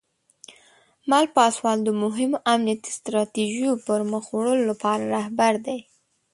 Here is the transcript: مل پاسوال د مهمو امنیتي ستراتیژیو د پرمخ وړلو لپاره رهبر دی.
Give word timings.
مل 1.09 1.25
پاسوال 1.37 1.77
د 1.83 1.89
مهمو 2.03 2.37
امنیتي 2.53 2.91
ستراتیژیو 2.99 3.69
د 3.77 3.81
پرمخ 3.87 4.23
وړلو 4.29 4.63
لپاره 4.71 5.03
رهبر 5.15 5.53
دی. 5.65 5.79